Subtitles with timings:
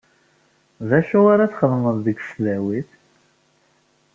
[0.89, 2.89] D acu ara txedmeḍ deg tesdawit?